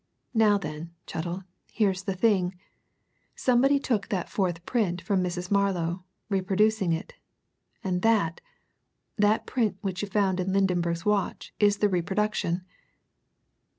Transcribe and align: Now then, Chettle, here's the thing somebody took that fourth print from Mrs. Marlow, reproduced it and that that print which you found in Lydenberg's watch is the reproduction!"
Now 0.33 0.57
then, 0.57 0.95
Chettle, 1.05 1.43
here's 1.71 2.01
the 2.05 2.15
thing 2.15 2.55
somebody 3.35 3.77
took 3.79 4.07
that 4.07 4.29
fourth 4.31 4.65
print 4.65 4.99
from 4.99 5.21
Mrs. 5.23 5.51
Marlow, 5.51 6.03
reproduced 6.27 6.81
it 6.81 7.13
and 7.83 8.01
that 8.01 8.41
that 9.17 9.45
print 9.45 9.77
which 9.81 10.01
you 10.01 10.07
found 10.07 10.39
in 10.39 10.53
Lydenberg's 10.53 11.05
watch 11.05 11.53
is 11.59 11.77
the 11.77 11.87
reproduction!" 11.87 12.65